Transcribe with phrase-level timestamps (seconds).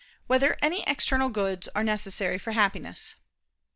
[0.23, 3.13] 7] Whether Any External Goods Are Necessary for Happiness?